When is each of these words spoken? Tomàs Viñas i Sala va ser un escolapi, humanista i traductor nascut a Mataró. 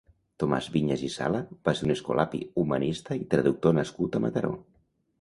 Tomàs 0.43 0.69
Viñas 0.75 1.03
i 1.07 1.09
Sala 1.17 1.43
va 1.69 1.75
ser 1.79 1.87
un 1.89 1.95
escolapi, 1.97 2.41
humanista 2.65 3.21
i 3.23 3.31
traductor 3.37 3.81
nascut 3.83 4.19
a 4.21 4.27
Mataró. 4.29 4.57